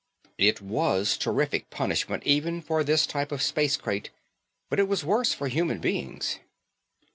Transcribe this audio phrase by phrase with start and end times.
[0.39, 4.09] It was terrific punishment even for this type of space crate
[4.67, 6.39] but it was worse for human beings.